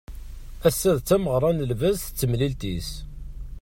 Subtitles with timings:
[0.67, 2.89] Ass-a d tameɣra n lbaz d temtilt-is.